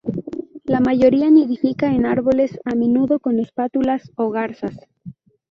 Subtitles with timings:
[0.65, 4.75] La mayoría nidifica en árboles, a menudo con espátulas o garzas.